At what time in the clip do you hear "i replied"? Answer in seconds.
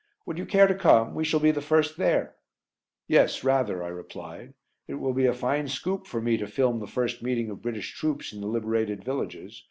3.83-4.55